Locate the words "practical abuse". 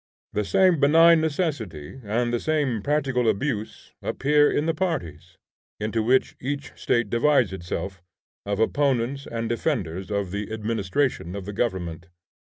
2.81-3.91